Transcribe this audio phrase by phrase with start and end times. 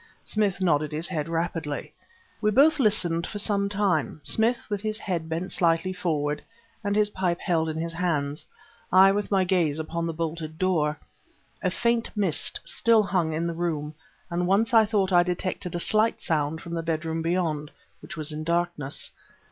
[0.23, 1.93] Smith nodded his head rapidly.
[2.41, 6.41] We both listened for some time, Smith with his head bent slightly forward
[6.83, 8.43] and his pipe held in his hands;
[8.91, 10.97] I with my gaze upon the bolted door.
[11.61, 13.93] A faint mist still hung in the room,
[14.31, 17.69] and once I thought I detected a slight sound from the bedroom beyond,
[18.01, 19.11] which was in darkness.